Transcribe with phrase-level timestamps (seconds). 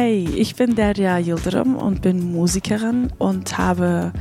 [0.00, 4.12] Hey, ich bin Derya Yildirim und bin Musikerin und habe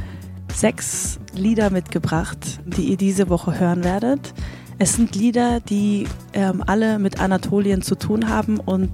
[0.51, 4.33] sechs Lieder mitgebracht, die ihr diese Woche hören werdet.
[4.79, 8.89] Es sind Lieder, die ähm, alle mit Anatolien zu tun haben und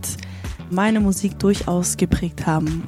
[0.71, 2.83] meine Musik durchaus geprägt haben.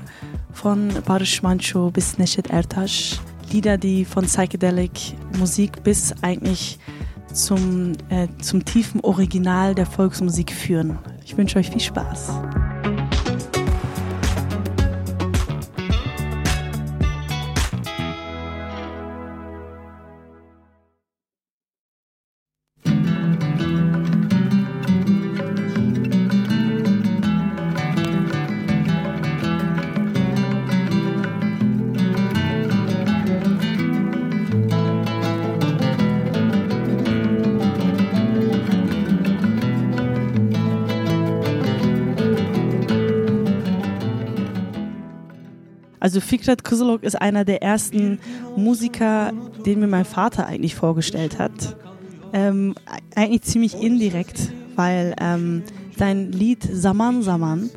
[0.51, 3.21] Von Barış Manço bis Neşet Ertaş.
[3.53, 6.79] Lieder, die von Psychedelic Musik bis eigentlich
[7.31, 10.99] zum, äh, zum tiefen Original der Volksmusik führen.
[11.23, 12.33] Ich wünsche euch viel Spaß.
[46.05, 48.19] Also Fikret Kızılok ist einer der ersten
[48.55, 49.31] Musiker,
[49.65, 51.75] den mir mein Vater eigentlich vorgestellt hat.
[52.31, 52.75] Ähm,
[53.15, 55.63] eigentlich ziemlich indirekt, weil ähm,
[55.97, 57.71] sein Lied Saman Saman,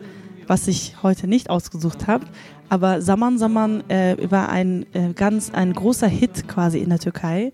[0.46, 2.26] was ich heute nicht ausgesucht habe,
[2.68, 7.50] aber Saman Saman äh, war ein äh, ganz ein großer Hit quasi in der Türkei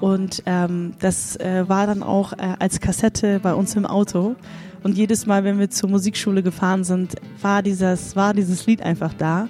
[0.00, 4.34] und ähm, das äh, war dann auch äh, als Kassette bei uns im Auto
[4.82, 9.14] und jedes Mal, wenn wir zur Musikschule gefahren sind, war dieses war dieses Lied einfach
[9.14, 9.46] da.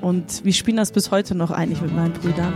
[0.00, 2.52] Und wir spielen das bis heute noch eigentlich mit meinen Brüdern.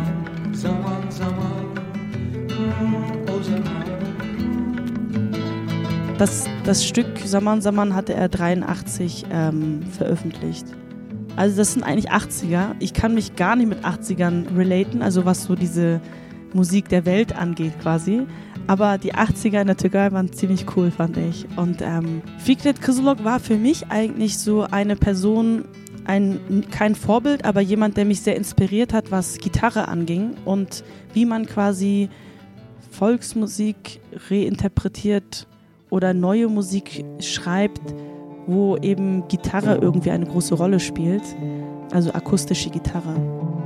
[6.18, 10.66] Das, das Stück Saman Saman hatte er 83 ähm, veröffentlicht.
[11.36, 12.76] Also das sind eigentlich 80er.
[12.78, 16.00] Ich kann mich gar nicht mit 80ern relaten, also was so diese
[16.52, 18.22] Musik der Welt angeht quasi.
[18.66, 21.46] Aber die 80er in der Türkei waren ziemlich cool, fand ich.
[21.56, 25.64] Und ähm, Fikret Kızılok war für mich eigentlich so eine Person,
[26.04, 31.24] ein, kein Vorbild, aber jemand, der mich sehr inspiriert hat, was Gitarre anging und wie
[31.24, 32.08] man quasi
[32.90, 34.00] Volksmusik
[34.30, 35.46] reinterpretiert
[35.90, 37.94] oder neue Musik schreibt,
[38.46, 41.22] wo eben Gitarre irgendwie eine große Rolle spielt,
[41.92, 43.14] also akustische Gitarre.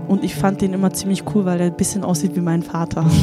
[0.08, 3.04] Und ich fand den immer ziemlich cool, weil er ein bisschen aussieht wie mein Vater.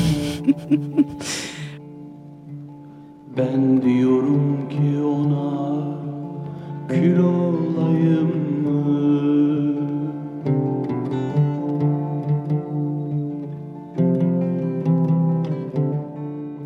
[3.37, 5.51] Ben diyorum ki ona
[6.87, 8.54] kül olayım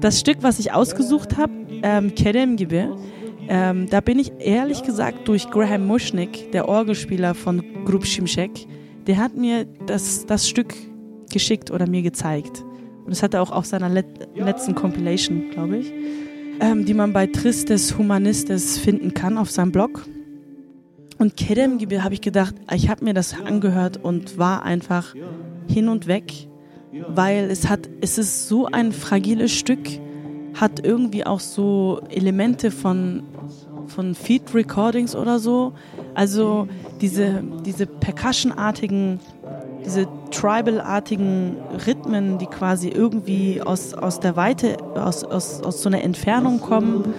[0.10, 1.54] Das Stück, was ich ausgesucht habe,
[1.84, 2.88] ähm, Kerem gibi,
[3.48, 8.68] ähm, da bin ich ehrlich gesagt durch Graham Mushnick, der Orgelspieler von Grup Şimşek,
[9.06, 10.74] der hat mir das, das Stück
[11.32, 12.64] geschickt oder mir gezeigt.
[13.06, 15.94] Und das hat er auch auf seiner let letzten Compilation, glaube ich
[16.60, 20.06] ähm, die man bei Tristes Humanistes finden kann auf seinem Blog.
[21.18, 25.14] Und Kedem habe ich gedacht, ich habe mir das angehört und war einfach
[25.68, 26.49] hin und weg,
[27.10, 29.88] weil es hat, es ist so ein fragiles Stück,
[30.56, 33.24] hat irgendwie auch so Elemente von
[33.88, 35.74] von Feed Recordings oder so.
[36.14, 36.68] Also
[37.02, 39.20] diese diese Percussion-artigen
[39.86, 41.56] diese Tribal-artigen
[41.88, 47.14] Rhythmen, die quasi irgendwie aus, aus der Weite, aus, aus, aus so einer Entfernung kommen.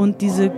[0.00, 0.50] Und diese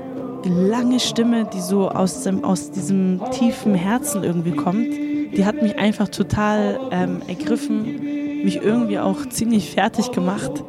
[0.45, 5.77] lange Stimme, die so aus, dem, aus diesem tiefen Herzen irgendwie kommt, die hat mich
[5.79, 10.63] einfach total ähm, ergriffen, mich irgendwie auch ziemlich fertig gemacht.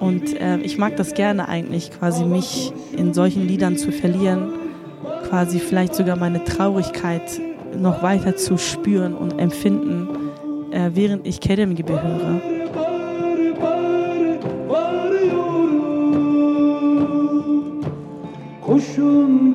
[0.00, 4.48] Und äh, ich mag das gerne eigentlich, quasi mich in solchen Liedern zu verlieren,
[5.28, 7.40] quasi vielleicht sogar meine Traurigkeit
[7.76, 10.08] noch weiter zu spüren und empfinden,
[10.72, 11.38] äh, während ich
[18.80, 19.54] Kedem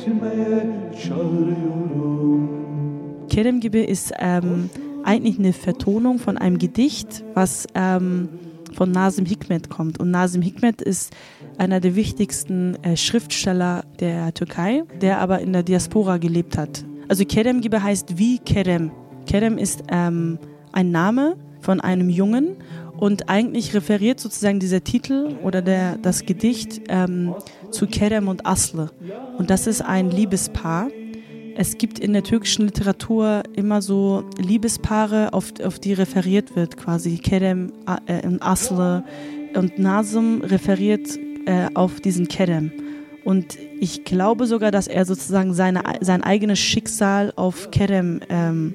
[0.00, 0.20] gibi
[1.08, 2.48] höre.
[3.28, 4.70] Kedem gibi ist ähm,
[5.02, 8.28] eigentlich eine Vertonung von einem Gedicht, was ähm,
[8.74, 9.98] von Nazim Hikmet kommt.
[9.98, 11.12] Und Nazim Hikmet ist
[11.58, 16.84] einer der wichtigsten äh, Schriftsteller der Türkei, der aber in der Diaspora gelebt hat.
[17.08, 18.90] Also Kerem Gibi heißt wie Kerem.
[19.26, 20.38] Kerem ist ähm,
[20.72, 22.56] ein Name von einem Jungen
[22.98, 27.34] und eigentlich referiert sozusagen dieser Titel oder der, das Gedicht ähm,
[27.70, 28.90] zu Kerem und Asle.
[29.38, 30.88] Und das ist ein Liebespaar
[31.56, 37.18] es gibt in der türkischen Literatur immer so Liebespaare, auf, auf die referiert wird, quasi
[37.18, 37.72] Kerem
[38.06, 39.04] äh, und Asle
[39.54, 41.16] und Nazım referiert
[41.46, 42.72] äh, auf diesen Kerem.
[43.24, 48.74] Und ich glaube sogar, dass er sozusagen seine, sein eigenes Schicksal auf Kerem ähm,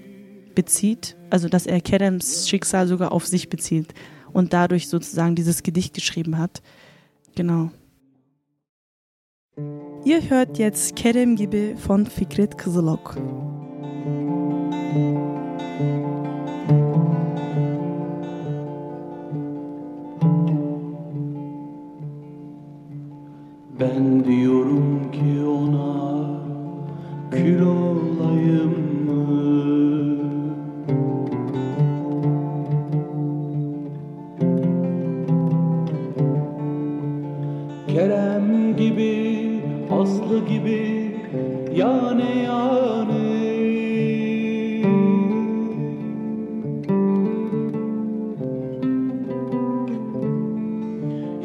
[0.59, 3.93] bezieht, also dass er Kerems Schicksal sogar auf sich bezieht
[4.33, 6.61] und dadurch sozusagen dieses Gedicht geschrieben hat.
[7.33, 7.71] Genau.
[10.03, 13.15] Ihr hört jetzt Kerem gibi von Fikret Kızılok.
[23.77, 24.25] Ben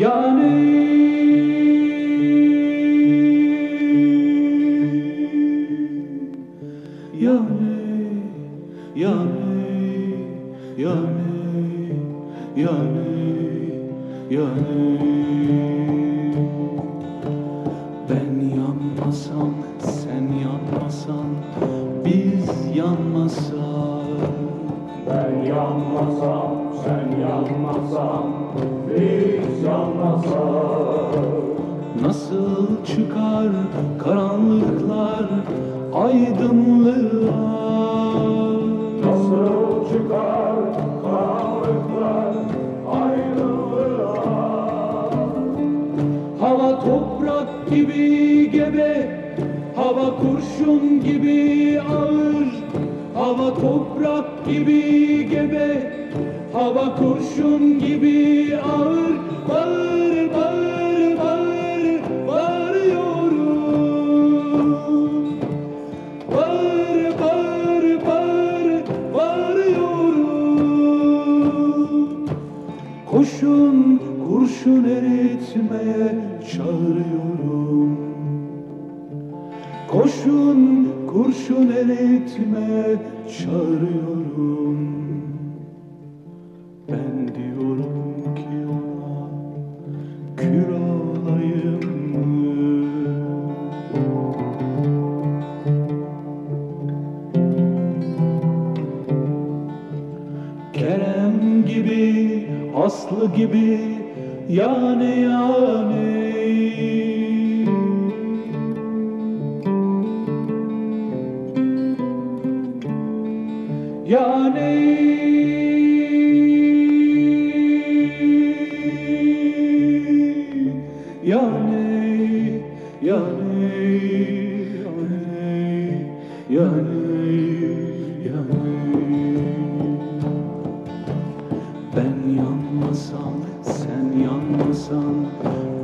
[0.04, 0.52] Yani
[7.20, 7.54] Yani
[8.96, 9.44] Yani
[10.76, 11.24] Yani
[14.30, 14.98] Yani
[18.08, 21.28] Ben yanmasam sen yanmasan
[22.04, 23.64] biz yanmasak
[25.06, 26.50] Ben yanmasam,
[26.84, 28.33] sen yanmasan.
[32.02, 33.48] Nasıl çıkar
[34.04, 35.26] karanlıklar
[35.94, 37.34] aydınlığa
[39.04, 40.56] Nasıl çıkar
[41.02, 42.34] karanlıklar
[43.02, 44.24] ayrılığa?
[46.40, 49.24] Hava toprak gibi gebe
[49.76, 52.64] Hava kurşun gibi ağır.
[53.14, 55.92] Hava toprak gibi gebe
[56.52, 59.03] Hava kurşun gibi ağır
[76.74, 77.98] çağırıyorum
[79.88, 82.96] Koşun kurşun eritmeye
[83.38, 84.78] çağırıyorum
[86.88, 89.28] Ben diyorum ki ona
[90.36, 92.94] kül olayım mı?
[100.72, 102.46] Kerem gibi,
[102.76, 103.80] Aslı gibi
[104.48, 106.13] yani Yani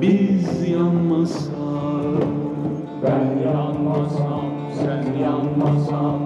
[0.03, 1.51] biz yanmasak.
[3.03, 4.45] Ben yanmasam,
[4.79, 6.19] sen yanmasan,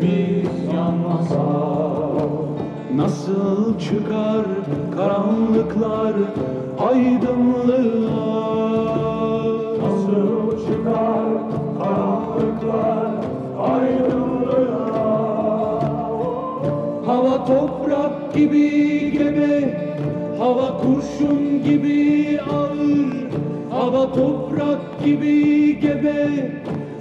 [0.00, 2.32] biz yanmasak.
[2.96, 4.46] Nasıl çıkar
[4.96, 6.14] karanlıklar
[6.78, 8.22] aydınlığa?
[9.82, 11.26] Nasıl çıkar
[11.78, 13.12] karanlıklar
[13.58, 15.02] ayrılığa?
[17.06, 19.61] Hava toprak gibi gebe,
[20.42, 22.72] hava kurşun gibi ağır.
[23.70, 26.50] Hava toprak gibi gebe,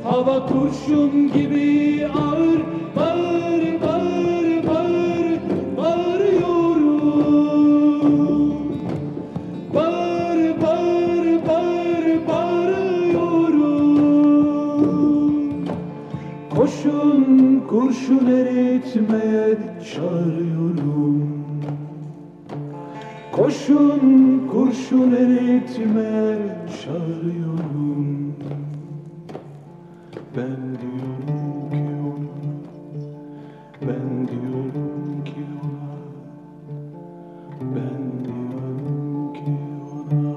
[0.04, 2.81] hava kurşun gibi ağır.
[24.51, 26.38] Kurşun eritmeye
[26.84, 28.36] çağırıyorum
[30.38, 31.77] Ben diyorum ki
[32.08, 32.51] ona
[33.81, 35.98] Ben diyorum ki ona
[37.75, 39.58] Ben diyorum ki
[39.93, 40.36] ona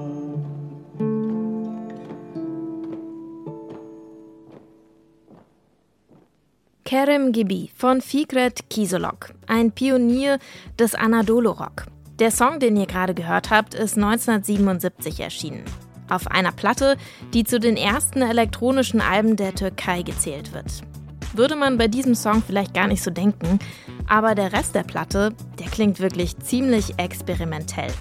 [6.85, 10.39] Kerem Gibi von Fikret Kisolok, ein Pionier
[10.79, 11.94] des Anadolu-Rock.
[12.19, 15.65] Der Song, den ihr gerade gehört habt, ist 1977 erschienen.
[16.09, 16.95] Auf einer Platte,
[17.33, 20.81] die zu den ersten elektronischen Alben der Türkei gezählt wird.
[21.33, 23.59] Würde man bei diesem Song vielleicht gar nicht so denken,
[24.07, 27.91] aber der Rest der Platte, der klingt wirklich ziemlich experimentell.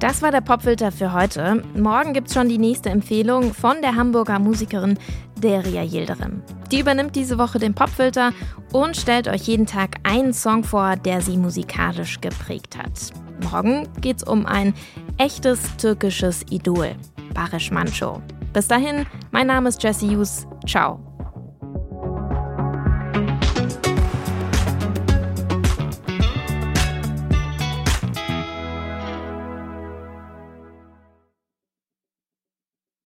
[0.00, 1.62] Das war der Popfilter für heute.
[1.74, 4.98] Morgen gibt's schon die nächste Empfehlung von der Hamburger Musikerin
[5.44, 6.42] Deria Yildirim.
[6.72, 8.32] Die übernimmt diese Woche den Popfilter
[8.72, 13.12] und stellt euch jeden Tag einen Song vor, der sie musikalisch geprägt hat.
[13.52, 14.72] Morgen geht's um ein
[15.18, 16.96] echtes türkisches Idol,
[17.34, 18.22] Barış Manço.
[18.54, 20.46] Bis dahin, mein Name ist Jesse Hughes.
[20.66, 21.03] Ciao.